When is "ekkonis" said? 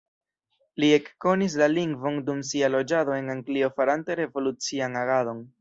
0.95-1.57